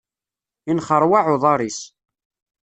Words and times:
Inxeṛwaɛ 0.71 1.25
uḍaṛ-is. 1.35 1.79